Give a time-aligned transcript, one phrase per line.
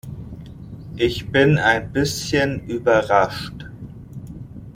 [0.95, 3.67] Ich bin ein bisschen überrascht.